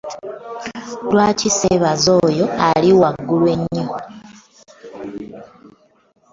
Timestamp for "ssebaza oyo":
1.53-2.45